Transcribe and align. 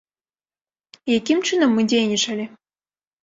Якім 1.17 1.43
чынам 1.49 1.69
мы 1.79 1.87
дзейнічалі? 1.93 2.45